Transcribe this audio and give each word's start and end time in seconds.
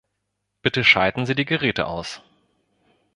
Bitte 0.63 0.83
schalten 0.83 1.27
Sie 1.27 1.35
die 1.35 1.45
Geräte 1.45 1.85
aus! 1.85 2.23